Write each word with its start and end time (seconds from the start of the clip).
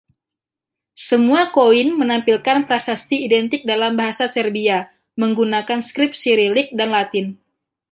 Semua 1.07 1.41
koin 1.57 1.87
menampilkan 2.01 2.59
prasasti 2.69 3.15
identik 3.27 3.61
dalam 3.71 3.91
bahasa 3.99 4.25
Serbia, 4.35 4.77
menggunakan 5.21 5.79
skrip 5.89 6.11
Cyrillic 6.21 6.67
dan 6.79 6.89
Latin. 6.95 7.25